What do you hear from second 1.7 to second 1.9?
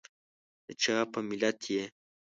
یي؟